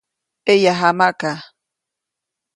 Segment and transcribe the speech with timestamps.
[0.45, 1.31] ʼEyajamaʼka.